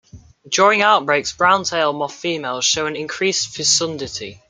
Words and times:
During 0.49 0.81
outbreaks 0.81 1.31
browntail 1.31 1.93
moth 1.95 2.11
females 2.15 2.65
show 2.65 2.87
an 2.87 2.95
increased 2.95 3.55
fecundity. 3.55 4.39